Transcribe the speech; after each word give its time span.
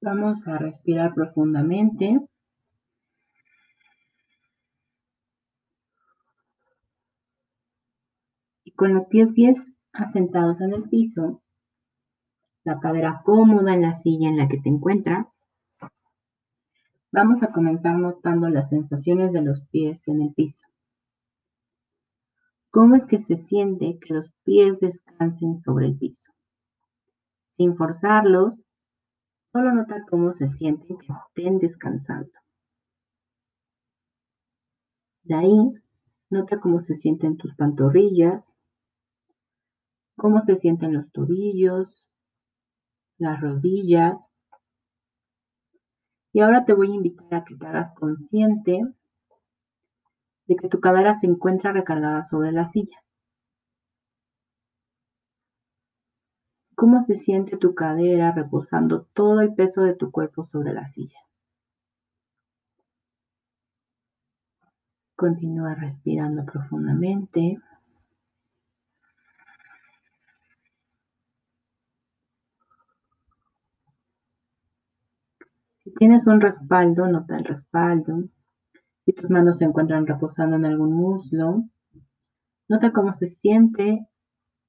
Vamos 0.00 0.46
a 0.46 0.56
respirar 0.58 1.12
profundamente. 1.12 2.20
Y 8.62 8.70
con 8.72 8.94
los 8.94 9.06
pies 9.06 9.32
bien 9.32 9.54
asentados 9.92 10.60
en 10.60 10.72
el 10.72 10.88
piso, 10.88 11.42
la 12.62 12.78
cadera 12.78 13.22
cómoda 13.24 13.74
en 13.74 13.82
la 13.82 13.92
silla 13.92 14.28
en 14.28 14.36
la 14.36 14.46
que 14.46 14.58
te 14.58 14.68
encuentras, 14.68 15.36
vamos 17.10 17.42
a 17.42 17.50
comenzar 17.50 17.96
notando 17.96 18.48
las 18.50 18.68
sensaciones 18.68 19.32
de 19.32 19.42
los 19.42 19.64
pies 19.64 20.06
en 20.06 20.22
el 20.22 20.32
piso. 20.32 20.64
¿Cómo 22.70 22.94
es 22.94 23.04
que 23.04 23.18
se 23.18 23.36
siente 23.36 23.98
que 23.98 24.14
los 24.14 24.30
pies 24.44 24.78
descansen 24.78 25.58
sobre 25.58 25.86
el 25.86 25.98
piso? 25.98 26.30
Sin 27.46 27.76
forzarlos, 27.76 28.62
Solo 29.52 29.72
nota 29.72 30.04
cómo 30.08 30.34
se 30.34 30.48
sienten 30.50 30.98
que 30.98 31.12
estén 31.12 31.58
descansando. 31.58 32.32
De 35.22 35.34
ahí, 35.34 35.72
nota 36.30 36.60
cómo 36.60 36.80
se 36.82 36.94
sienten 36.94 37.36
tus 37.36 37.54
pantorrillas, 37.54 38.54
cómo 40.16 40.42
se 40.42 40.56
sienten 40.56 40.92
los 40.92 41.10
tobillos, 41.12 42.10
las 43.16 43.40
rodillas. 43.40 44.26
Y 46.32 46.40
ahora 46.40 46.64
te 46.64 46.74
voy 46.74 46.92
a 46.92 46.96
invitar 46.96 47.34
a 47.34 47.44
que 47.44 47.56
te 47.56 47.66
hagas 47.66 47.92
consciente 47.94 48.82
de 50.46 50.56
que 50.56 50.68
tu 50.68 50.80
cadera 50.80 51.14
se 51.14 51.26
encuentra 51.26 51.72
recargada 51.72 52.24
sobre 52.24 52.52
la 52.52 52.66
silla. 52.66 52.98
Cómo 56.78 57.02
se 57.02 57.16
siente 57.16 57.56
tu 57.56 57.74
cadera 57.74 58.30
reposando 58.30 59.02
todo 59.12 59.40
el 59.40 59.52
peso 59.52 59.82
de 59.82 59.96
tu 59.96 60.12
cuerpo 60.12 60.44
sobre 60.44 60.72
la 60.72 60.86
silla. 60.86 61.18
Continúa 65.16 65.74
respirando 65.74 66.44
profundamente. 66.44 67.58
Si 75.82 75.90
tienes 75.94 76.28
un 76.28 76.40
respaldo, 76.40 77.08
nota 77.08 77.38
el 77.38 77.44
respaldo. 77.44 78.22
Si 79.04 79.12
tus 79.14 79.30
manos 79.30 79.58
se 79.58 79.64
encuentran 79.64 80.06
reposando 80.06 80.54
en 80.54 80.64
algún 80.64 80.92
muslo, 80.92 81.64
nota 82.68 82.92
cómo 82.92 83.12
se 83.12 83.26
siente 83.26 84.06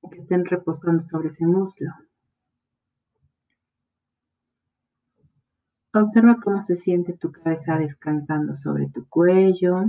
que 0.07 0.19
estén 0.21 0.45
reposando 0.45 1.03
sobre 1.03 1.27
ese 1.27 1.45
muslo. 1.45 1.91
Observa 5.93 6.39
cómo 6.41 6.61
se 6.61 6.75
siente 6.75 7.13
tu 7.13 7.31
cabeza 7.31 7.77
descansando 7.77 8.55
sobre 8.55 8.87
tu 8.89 9.07
cuello 9.09 9.85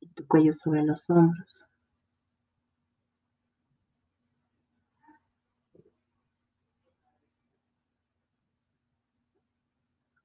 y 0.00 0.08
tu 0.08 0.26
cuello 0.26 0.54
sobre 0.54 0.84
los 0.84 1.10
hombros. 1.10 1.60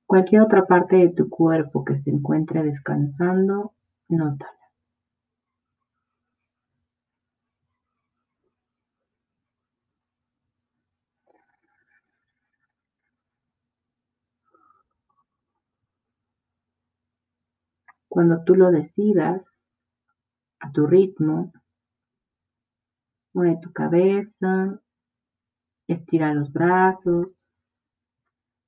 Cualquier 0.05 0.43
otra 0.43 0.65
parte 0.65 0.97
de 0.97 1.09
tu 1.09 1.29
cuerpo 1.29 1.83
que 1.83 1.95
se 1.95 2.11
encuentre 2.11 2.61
descansando, 2.61 3.73
nota. 4.07 4.47
Cuando 18.15 18.45
tú 18.45 18.55
lo 18.55 18.71
decidas, 18.71 19.59
a 20.61 20.71
tu 20.71 20.87
ritmo, 20.87 21.51
mueve 23.33 23.59
tu 23.61 23.73
cabeza, 23.73 24.81
estira 25.85 26.33
los 26.33 26.53
brazos, 26.53 27.45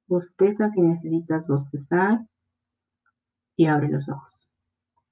bosteza 0.06 0.70
si 0.70 0.82
necesitas 0.82 1.48
bostezar 1.48 2.28
y 3.56 3.68
abre 3.68 3.88
los 3.88 4.10
ojos. 4.10 4.47